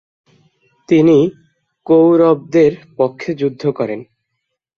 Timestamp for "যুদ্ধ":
3.33-3.63